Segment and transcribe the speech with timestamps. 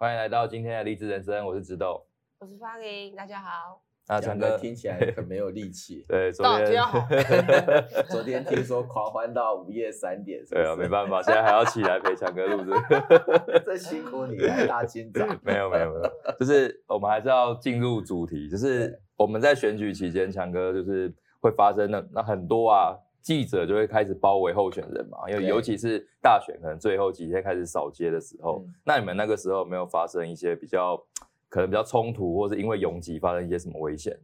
[0.00, 2.06] 欢迎来到今天的励志人生，我是直豆，
[2.38, 3.82] 我是方玲，大家好。
[4.06, 6.02] 啊，强哥听起来很没有力气。
[6.08, 6.82] 对， 昨天
[8.08, 10.62] 昨天听说狂欢到午夜三点是不是？
[10.64, 12.70] 对啊，没办法，现在还要起来陪强哥录制，
[13.66, 15.26] 这辛苦你了，大清早。
[15.42, 16.02] 没有没有没有，
[16.40, 31.00] 就是我们还是要进入主题，就是我们在选举期间，强哥就是会发生的那很多啊，记者就会开始包围候选人嘛，因为尤其是大选可能最后几天开始扫街的时候，那你们那个时候有没有发生一些比较？
[31.50, 34.16] 可能比较冲突，或是因为拥挤发生一些什么危险？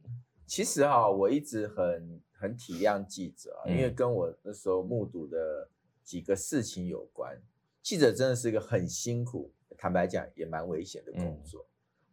[0.46, 5.68] 其实哈，我一直很很体谅记者，因为跟我那时候目睹的
[6.04, 7.36] 几个事情有关。
[7.82, 11.66] 记者真的是一个很辛苦，坦白讲也蛮危险的工作。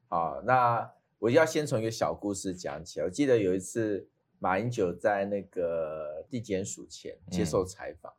[0.08, 3.00] 好，那我要先从一个小故事讲起。
[3.00, 4.10] 我记得有一次
[4.44, 8.14] 马英九在那个地检署前接受采访，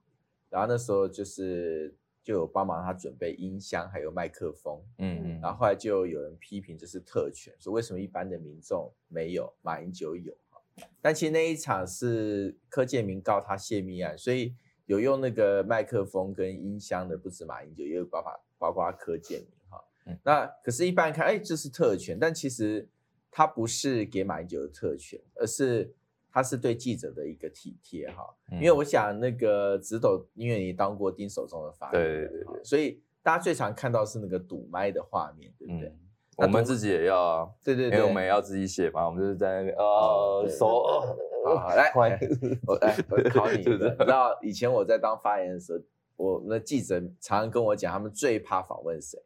[0.49, 1.95] 然后那时候就是。
[2.25, 10.35] 就有帮忙他准备音箱，还有麦克风，嗯嗯，然后后来就有人批评这是特权，说为什么一般的民众没有，马英九有？
[11.03, 14.55] 但其实那一场是柯建铭告他泄密案，所以
[14.87, 19.85] 有用那个麦克风跟音箱的不止马英九，也有包括包括柯建铭哈。
[20.23, 22.89] 那可是，一般看，哎，这是特权，但其实
[23.31, 25.95] 他不是给马英九的特权，而是。
[26.35, 35.97] 他是对记者的一个体贴哈，因为我想那个直斗，因为你当过丁守中的发言人，对对对，所以大家最常看到是那个堵麦的画面，对不对？
[36.39, 40.83] 我们自己也要啊，对对对，因为我们也要自己写嘛，我们就是在那边呃，手，
[41.47, 42.19] 好，来，我来，
[42.67, 45.79] 我 考你，你知道以前我在当发言的时候，
[46.17, 49.23] 我那记者常常跟我讲，他们最怕访问谁？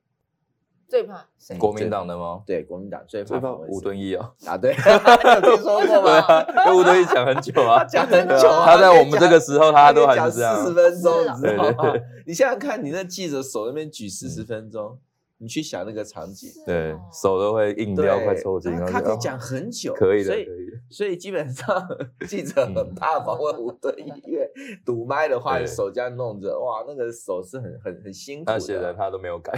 [0.88, 1.56] 最怕谁？
[1.58, 2.42] 国民党的吗？
[2.46, 4.32] 对，国民党最怕吴敦义哦。
[4.44, 6.46] 答，对， 有听说过吗？
[6.66, 8.64] 因为吴敦义讲很久啊，讲很久啊。
[8.64, 11.94] 他在我们这个时候，他都还是这样，四十分钟，你知道吗？
[12.26, 14.98] 你想想看，你那记者手那边举四十分钟。
[15.40, 18.74] 你去想那个场景，对，手都会硬掉，快抽筋。
[18.86, 20.46] 他可以讲很久，可以的，所以
[20.90, 21.88] 所以基本上
[22.26, 24.50] 记者很怕访问吴敦义，因为
[24.84, 28.52] 堵麦的话，手这样弄着，哇，那个手是很很很辛苦的。
[28.54, 29.52] 那些人他都没有改，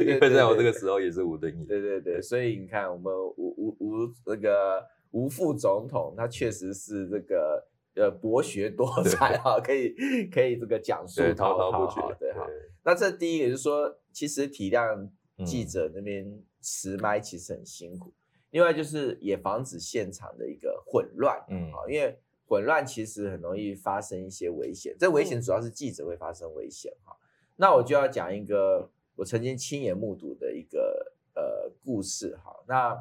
[0.00, 1.64] 因为在我这个时候也是吴敦义。
[1.64, 4.80] 对对对，所以你看我们吴吴吴那个
[5.10, 9.96] 吴副总统，他确实是这个呃博学多才哈，可以
[10.32, 12.00] 可以这个讲述滔滔不绝。
[12.20, 12.46] 对哈，
[12.84, 15.08] 那这第一个就是说，其实体谅。
[15.42, 18.12] 记者那边持麦其实很辛苦，
[18.50, 27.16] 另外就是也防止现场的一个混乱，嗯，啊，因为混乱其实很容易发生一些危险，这危险主要是记者会发生危险哈。
[27.56, 32.54] 那我就要讲一个我曾经亲眼目睹的一个呃故事哈。
[32.68, 32.96] 那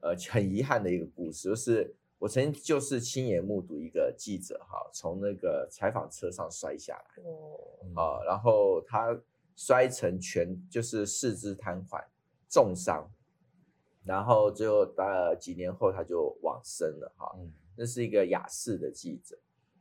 [0.00, 7.58] 呃很遗憾的一个故事，就是我曾经就是亲眼目睹一个记者哈从那个采访车上摔下来，哦，
[8.00, 9.18] 啊，然后他。
[9.56, 12.04] 摔成全就是四肢瘫痪，
[12.48, 13.08] 重伤，
[14.04, 17.34] 然后最后呃几年后他就往生了哈。
[17.38, 19.38] 嗯，那是一个雅士的记者，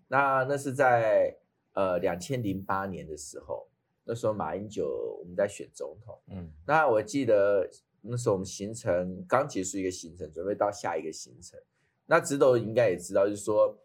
[0.07, 1.35] 那那是在
[1.73, 3.67] 呃两千零八年的时候，
[4.03, 7.69] 那时候马英九我们在选总统，嗯，那我记得
[8.01, 11.59] 那时候我们行程刚结束一个行程，准备到下一个行程，
[12.05, 13.77] 那直斗应该也知道，就是说。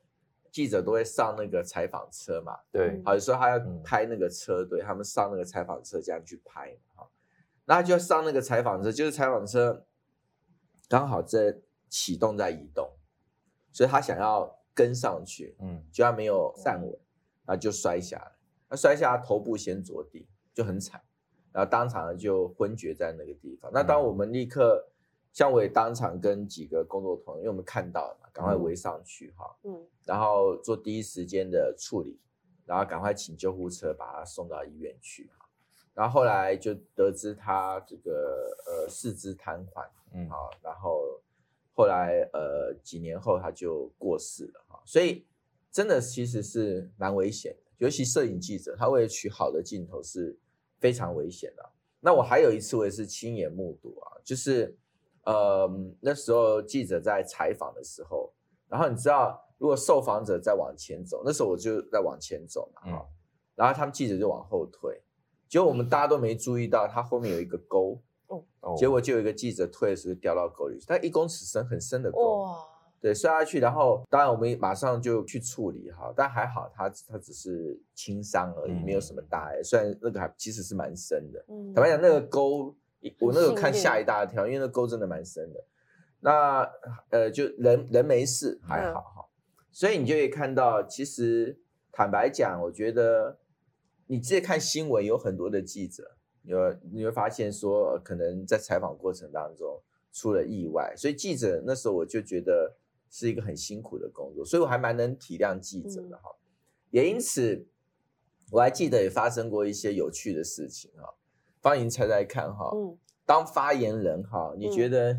[0.51, 7.11] 记者都会上那个采访车嘛，对，好，有时候他要拍那个车队，他们上那个采访车这样去拍嘛，哈，
[7.65, 9.87] 那他就要上那个采访车，就是采访车
[10.89, 11.57] 刚好在
[11.89, 12.91] 启动在移动，
[13.73, 16.91] 所以他想要跟上去，嗯，就他没有站稳，
[17.47, 18.33] 然后就摔下来，
[18.69, 21.01] 那摔下来头部先着地，就很惨，
[21.53, 23.71] 然后当场就昏厥在那个地方。
[23.73, 24.89] 那当我们立刻。
[25.31, 32.21] 像我也当场跟几个工作同仁，因为我们看到了嘛，赶快围上去哈，嗯，然后做第一时间的处理，
[32.65, 35.49] 然后赶快请救护车把他送到医院去哈，
[35.93, 41.21] 然后后来就得知他这个呃四肢瘫痪，嗯，好，然后
[41.75, 45.26] 后来呃几年后他就过世了哈，所以
[45.73, 50.38] 真的其实是蛮危险的，尤其摄影记者，他为了取好的镜头是
[50.79, 51.70] 非常危险的。
[51.99, 54.79] 那我还有一次我也是亲眼目睹啊，就是。
[55.29, 55.71] 呃，
[56.01, 58.33] 那时候记者在采访的时候，
[58.67, 63.07] 然后你知道，如果受访者在往前走，那时候我就在往前走嘛，哈、嗯，
[63.55, 65.03] 然后他们记者就往后退，
[65.47, 68.01] 结果我们大家都没注意到，他后面有一个沟，
[68.61, 72.57] 哦，结果就有一个记者退的时候掉到沟里，他一公尺深很深的沟，哇，
[72.99, 82.75] 对，摔下去，然后当然我们马上就去处理哈，但还好他他只是轻伤而已，嗯、没有什么大碍，虽然那个还其实是蛮深的，嗯，坦白讲那个沟。
[83.21, 85.65] 我那个看吓一大跳，因为那沟真的蛮深的。
[86.21, 86.69] 那
[87.11, 89.29] 呃，就人人没事还好哈，
[89.71, 91.61] 所以你就可以看到，其实
[91.93, 93.39] 坦白讲，我觉得
[94.09, 99.81] 你直接看新闻，有很多的记者有你会发现说，可能在采访过程当中
[100.12, 102.77] 出了意外，所以记者那时候我就觉得
[103.09, 106.31] 是一个很辛苦的工作，所以我还蛮能体谅记者的哈。
[106.31, 106.43] 嗯、
[106.91, 107.65] 也因此，
[108.51, 111.15] 我还记得也发生过一些有趣的事情哈。
[111.60, 112.96] 方莹猜猜看哈，嗯、
[113.26, 115.19] 当发言人哈，你觉得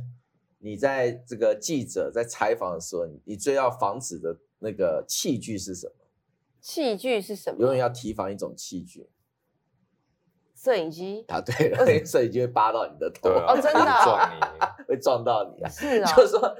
[0.59, 5.93] 你在这个记者在采访的时候，你最要防止的那个器具是什么？
[6.61, 7.59] 器具是什么？
[7.59, 9.09] 永远要提防一种器具。
[10.61, 11.23] 摄影机。
[11.25, 13.29] 答对了，摄影机会扒到你的头。
[13.29, 13.79] 哦，真的。
[14.03, 15.69] 撞你，会撞到你啊！
[15.69, 16.11] 是啊。
[16.13, 16.55] 就是说，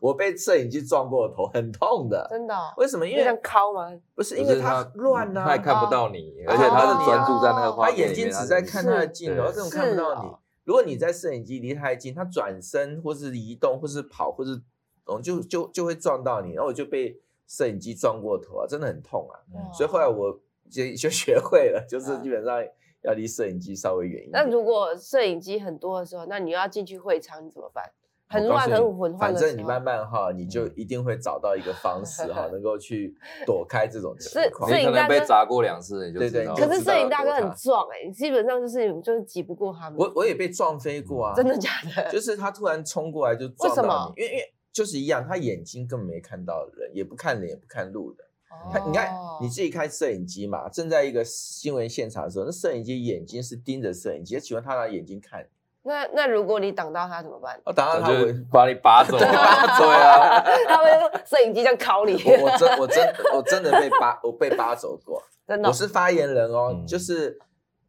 [0.00, 2.26] 我被摄影机撞过头，很痛的。
[2.30, 2.54] 真的。
[2.78, 3.06] 为什么？
[3.06, 3.92] 因为像敲吗？
[4.14, 10.30] 不是，因为它乱啊，他也看不到你，而且他是专注在那个画面，他眼睛只在看他的镜头，他根本看不到你。
[10.64, 14.60] 如果你在摄影机离太近，他转身或是移动，或是跑，或是
[15.06, 17.20] 嗯，就就就会撞到你，然后我就被。
[17.48, 19.36] 摄影机撞过头啊，真的很痛啊！
[19.52, 20.32] 嗯、所以后来我
[20.70, 22.56] 就就学会了，就是基本上
[23.02, 24.32] 要离摄影机稍微远一点。
[24.32, 27.84] 那如果摄影机很多的时候，那你要进去会场，你怎么办？
[28.28, 29.18] 很乱很混乱。
[29.18, 33.14] 反正你慢慢哈，你就一定会找到一个方式哈， 能够去
[33.44, 34.70] 躲开这种情况。
[34.70, 36.54] 你可能被砸过两次，你就知道。
[36.54, 39.98] 可是摄影大哥很壮哎，基本上就是就是挤不过他们。
[39.98, 41.34] 我我也被撞飞过啊！
[41.34, 42.10] 真的假的？
[42.10, 44.52] 就是他突然冲过来就撞到你，因为因为。
[44.72, 48.24] 就是一样，他眼睛根本没看到人，也不看脸，也不看路的。
[48.72, 55.46] 他，你看你自己看摄影机嘛，正在一个新闻现场的时候，那摄影机眼睛是盯着摄影机，请问他拿眼睛看？
[55.84, 57.60] 那那如果你挡到他怎么办？
[57.64, 59.16] 我挡到他会把你扒走。
[59.18, 62.12] 对啊， 他会用摄影机这样拷你。
[62.40, 65.22] 我真我真我真的被扒，我被扒走过。
[65.48, 67.38] 真的，我是发言人哦，就是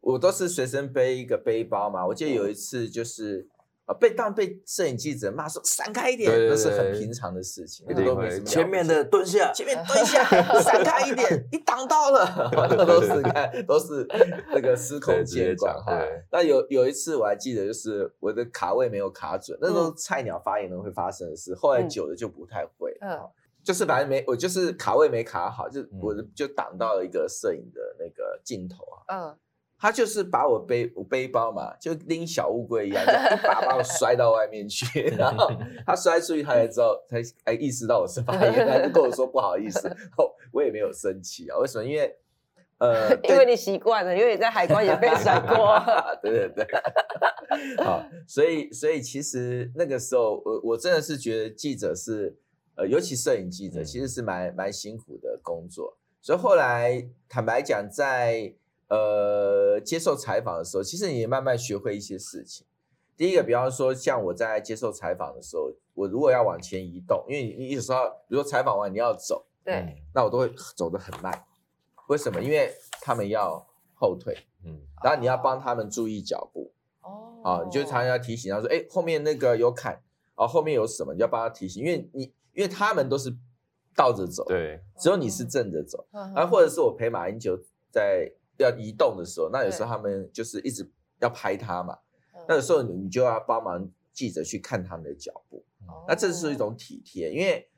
[0.00, 2.04] 我都是随身背一个背包嘛。
[2.04, 3.48] 我记得有一次就是。
[3.86, 3.94] 啊！
[3.94, 7.84] 被当被摄影记者骂说闪开一点，那是很平常的事情。
[7.88, 8.44] 那都没什么。
[8.46, 10.24] 前面的蹲下，前面蹲下，
[10.60, 12.50] 闪开一点，你挡到了。
[12.70, 14.06] 那都是看，都是
[14.52, 16.02] 那个司空见惯哈。
[16.32, 21.54] 那有有一次我还记得，就是我的卡位没有卡准，那时候菜鸟发言人会发生的事。
[21.54, 22.96] 后来久了就不太会。
[23.02, 23.20] 嗯，
[23.62, 29.14] 就是反正没我就是卡位没卡好，就我就挡到了一个摄影的那个镜头啊。
[29.14, 29.38] 嗯。
[29.78, 35.02] 他就是把我背我背包嘛，就拎小乌龟一样，就一把把我 摔到外面去。
[35.18, 35.50] 然后
[35.86, 39.90] 他摔出去，他才知道，才才意识到我是发言人，他就跟我说不好意思。
[40.52, 41.84] 我也没有生气啊，为什么？
[41.84, 42.16] 因为
[42.78, 45.80] 呃， 因为你习惯了，因为你在海关也被摔过。
[46.22, 46.66] 对对对。
[47.84, 52.36] 好，所以所以其实那个时候，我我真的是觉得记者是
[52.76, 55.96] 呃，尤其摄影记者，其实是蛮蛮辛苦的工作。
[56.20, 58.52] 所以后来坦白讲，在
[58.88, 62.66] 呃，接受采访的时候，其实你也慢慢学会一些事情。
[63.16, 71.44] 第一个，比方说，像我在接受采访的时候，我如果要往前移动，因为你有时候，比如说采访完你要走，对，那我都会走得很慢。
[72.08, 72.42] 为什么？
[72.42, 73.64] 因为他们要
[73.94, 76.72] 后退，嗯，然后你要帮他们注意脚步，
[77.02, 80.02] 哦，啊，你就常常要提醒他说，哎，后面那个有坎，
[80.34, 83.34] 啊，后面有什么，你要帮他提醒，因为你，因为他们都是
[83.94, 87.58] 倒着走，对，只有你是正着走，啊，或者是我陪马英九
[87.90, 88.32] 在。
[88.58, 90.88] 要移动的时候，那有时候他们就是一直
[91.20, 91.98] 要拍他嘛，
[92.48, 97.68] 那有时候你就要帮忙记者去看他们的脚步，哦、那这是一种体贴，因为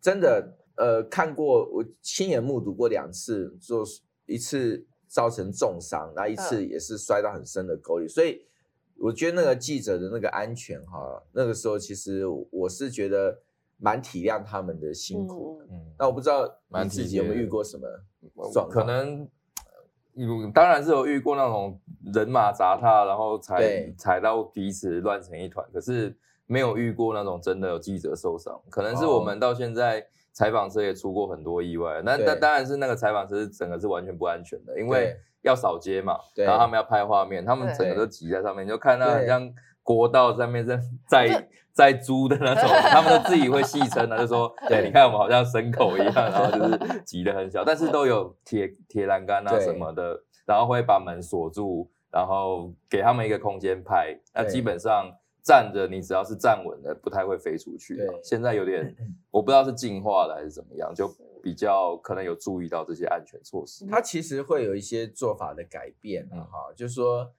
[0.00, 3.84] 真的呃看过我亲眼目睹过两次，就
[4.26, 8.44] 一次造成重伤，那一次也是摔到很深的沟里，嗯、所以
[8.96, 13.40] 我觉得那个记者的那个安全哈，那个时候其实我是觉得
[13.76, 17.86] 蛮体谅他们的辛苦的，嗯，那我不知道你自己有没有遇过什么
[18.52, 19.28] 状况，可能。
[20.52, 21.80] 当然是有遇过那种
[22.12, 26.16] 人马砸踏，然后踩踩到彼此乱成一团，可是
[26.46, 28.58] 没有遇过那种真的有记者受伤。
[28.70, 39.52] 可能是我们到现在采访车也出过很多意外，那那当然是那个采访车整个是完全不安全的，因为要扫街嘛，然后他们要拍画面，他们整个都挤在上面，对就看到很像。
[39.84, 54.16] 国道上面在在在租的那种， 他们都自己会戏称呢，就说， 对，你看我们好像牲口一样，然后就是挤得很小， 但是都有铁铁栏杆啊什么的，然后会把门锁住，然后给他们一个空间拍。
[54.32, 55.10] 那基本上
[55.42, 58.00] 站着，你只要是站稳的，不太会飞出去。
[58.22, 58.96] 现在有点，
[59.30, 61.12] 我不知道是进化了还是怎么样，就
[61.42, 63.84] 比较可能有注意到这些安全措施。
[63.86, 67.30] 它其实会有一些做法的改变，哈，就是说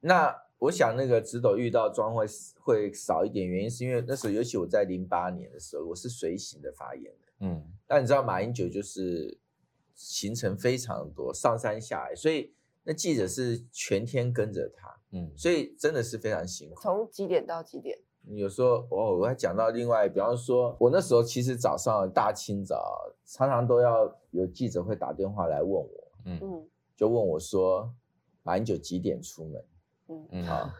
[0.00, 0.34] 那。
[0.58, 9.38] 我想那个直斗遇到状况会会少一点，原因是因为那时候尤其我在零八年的时候，我是随行的发言人，嗯，但你知道马英九就是
[9.94, 16.80] 行程非常多，上山下海，所以那记者是全天跟着他，嗯，所以真的是非常辛苦。
[16.80, 17.98] 从几点到几点？
[18.28, 27.94] 有时候哦，我还讲到另外，比方说我那时候其实早上大清早常常都要有记者会打电话来问我，嗯，就问我说
[28.42, 29.62] 马英九几点出门？
[30.08, 30.70] 嗯嗯 好，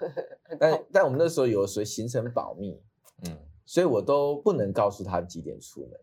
[0.58, 2.80] 但但我们那时候有时候行程保密，
[3.26, 6.00] 嗯，所以我都不能告诉他几点出门，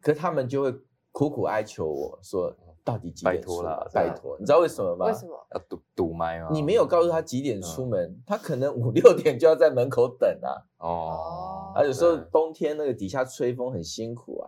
[0.00, 0.72] 可他们就会
[1.12, 2.54] 苦苦哀求我说。
[2.86, 3.64] 到底几点出门？
[3.64, 5.06] 拜托啦，拜托，你知道为什么吗？
[5.06, 6.50] 为什么要堵堵麦吗？
[6.52, 10.54] 你没有告诉他几点出门，嗯、他可能五六点就要在门口等啊。
[10.78, 14.46] 哦，啊，有时候冬天那个底下吹风很辛苦啊，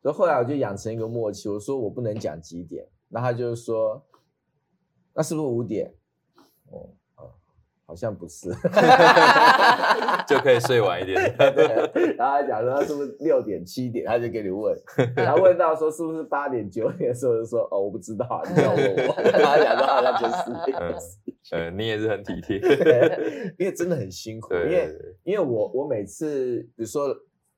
[0.00, 4.02] 所以后来我就养成一个默契，我说我不能讲几点，那他就说，
[5.12, 5.94] 那是不是五点？
[6.70, 6.88] 哦。
[7.86, 8.50] 好像不是，
[10.26, 11.14] 就可以睡晚一点。
[11.38, 14.76] 对，然后他讲说他是不是六点七点，他就给你问，
[15.14, 19.14] 然后问到说是不是八点九点的时候，就说哦我不知道，你要问我。
[19.30, 22.56] 然后讲说好像就是，嗯，你也是很体贴，
[23.56, 27.16] 因为真的很辛苦，因为因为我我每次比如说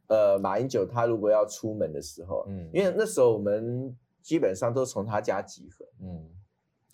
[0.09, 6.29] 呃马英九他如果要出门的时候，嗯，因为那时候我们基本上都从他家集合，嗯。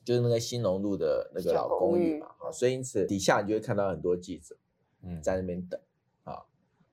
[0.04, 4.54] 就是那个兴隆路的那个老公寓嘛，哈，所以因此底下你就会看到很多记者，
[5.02, 5.80] 嗯，在那边等，
[6.25, 6.44] 啊、嗯，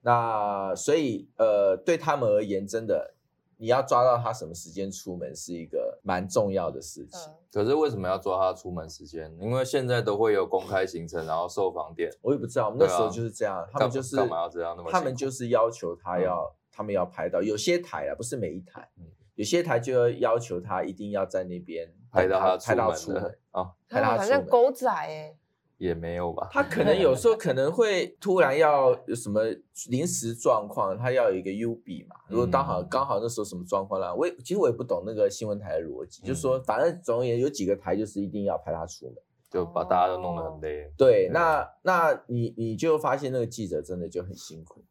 [0.02, 3.14] 那所以呃，对他们而言，真的
[3.58, 7.20] 你要抓到他什么时间出门是一个蛮重要的事情。
[7.52, 9.30] 可是为什么要抓他出门时间？
[9.42, 14.90] 因为现在都会有公开行程，然后受访点，我也不知道，我们那时候就是这样，啊、他们就是干嘛要这样那么？
[14.90, 19.04] 他们就是要求他要，嗯、他们要拍到有些台啊，不是每一台，嗯、
[19.36, 21.94] 有些台就要要求他一定要在那边。
[22.12, 25.36] 拍到他拍到出门啊，拍到好像狗仔哎，
[25.78, 26.50] 也没有吧？
[26.52, 29.42] 他可能有时候可能会突然要有什么
[29.90, 32.16] 临时状况，他要有一个 U B 嘛。
[32.28, 39.16] 如果刚好刚好那时候什么状况啦，我也其实我也不懂那个新闻台的逻辑，就是说反正总而言之有几个台就是一定要拍他出门，
[39.50, 40.92] 就把大家都弄得很累。
[40.98, 44.84] 对，那那你你就发现那个记者真的就很辛苦，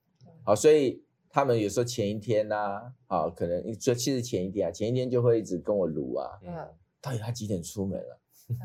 [0.42, 6.68] 好，所以他们有时候前一天呐，啊，可能就其实前一天啊，前一天就会一直跟我撸啊，嗯。
[7.02, 8.16] 到底他几点出门了？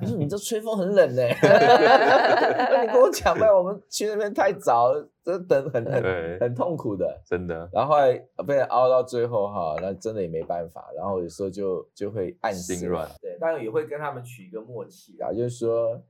[0.01, 4.91] 你说你这吹风很冷呢，那 你跟我讲呗，我们去那边太早，
[5.23, 7.69] 这等很很很痛苦的，真的。
[7.71, 10.89] 然后后来被人熬到最后哈，那真的也没办法。
[10.97, 16.01] 然后有时候就就会暗心软，对，当然也会跟他们取一个默契啊，就是说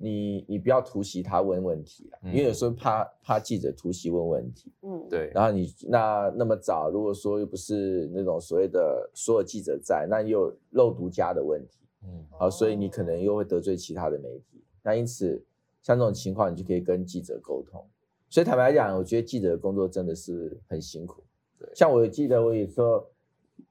[0.00, 5.30] 你你不要突袭他问问题啊，因为有时候怕怕记者突袭问问题，嗯，对。
[5.34, 11.80] 然后你那那么早，如果说又不是那种所谓的所有记者在，那又漏独家的问题。
[12.04, 15.44] 嗯，好，所以你可能又会得罪其他的媒体，那因此
[15.82, 17.84] 像这种情况，你就可以跟记者沟通。
[18.30, 21.24] 所以坦白讲，我觉得记者的工作真的是很辛苦。
[21.58, 23.04] 对，像我记得我有时候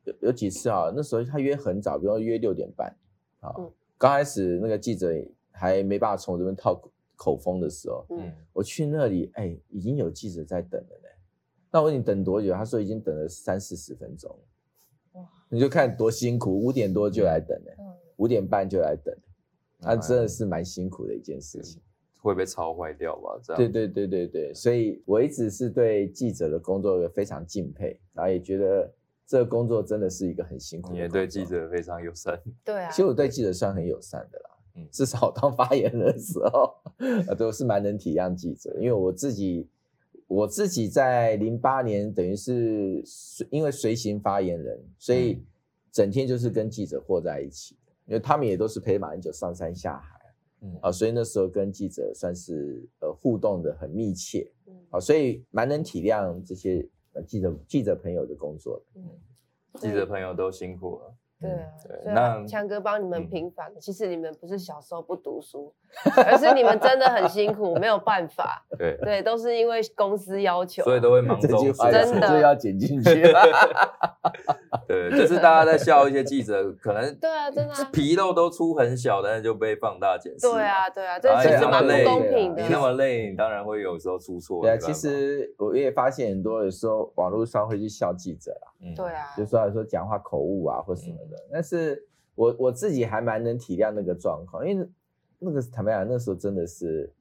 [0.04, 2.94] 有有几次啊，那时候他约很早，比如说约六点半，
[3.40, 3.56] 啊，
[3.98, 5.14] 刚开始那个记者
[5.58, 6.80] 还没办法从这边套
[7.16, 11.10] 口风的时候，嗯，我去那里，哎，已经有记者在等了呢。
[11.72, 12.54] 那我问你等多久？
[12.54, 14.34] 他说已经等了三四十分钟。
[15.14, 17.76] 哇，你就看多辛苦，五点多就来等了。
[17.80, 17.86] 嗯
[18.18, 19.16] 五点半就来等，
[19.78, 21.80] 那真的是蛮辛苦的一件事情，
[22.20, 23.40] 会被超坏掉吧？
[23.44, 23.58] 这样。
[23.62, 28.92] 对对对对对，所以我一直是对记者的工作非常敬佩，然后也觉得
[29.28, 30.94] 这个工作真的是一个很辛苦的。
[30.96, 32.42] 你也对记者非常友善。
[32.66, 36.76] 对啊，其实我对记者算很友善的啦，嗯，至少当发言人的时候，
[37.28, 39.68] 啊， 都是蛮能体谅记者，因为我自己，
[40.28, 43.04] 我自己在零八年等于是
[43.50, 45.44] 因为随行发言人，所以
[45.92, 47.76] 整天就是跟记者和在一起。
[48.06, 50.80] 因为他们也都是陪马英九上山下海，嗯。
[50.82, 54.74] 啊，所以那时候跟记者算是呃互动的很密切，嗯。
[54.92, 56.88] 啊，所以蛮能体谅这些
[57.26, 59.04] 记者记者朋友的工作，嗯，
[59.82, 61.14] 记者朋友都辛苦了。
[61.40, 65.72] 对啊，那强哥帮你们平反，其实你们不是小时候不读书，
[66.16, 68.66] 而是你们真的很辛苦，没有办法。
[68.78, 73.22] 对对，都是因为公司要求，所以都会 忙中真的要剪进去。
[74.88, 80.40] 对，就是大家在笑一些记者，可能对啊，真的皮肉都出很小，但是就被放大检视。
[80.50, 82.64] 对啊，对啊，这其实蛮不公平的。
[82.64, 84.62] 你那么累，你当然会有时候出错。
[84.62, 88.74] 对啊，其实我也发现很多有时候网络上会去笑记者啦。
[88.82, 92.06] 嗯，对啊，就说说讲话口误啊或什么的，但是
[92.36, 94.88] 我我自己还蛮能体谅那个状况，因为
[95.40, 97.12] 那个坦白讲，那时候真的是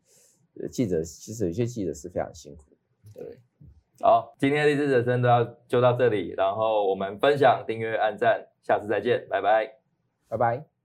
[0.71, 2.65] 记者，其实有些记者是非常辛苦。
[3.15, 3.39] 对，
[4.01, 9.79] 好，今天的励志人生都要就到这里，然后我们分享、订阅、按赞，下次再见，拜拜，
[10.29, 10.76] 拜拜。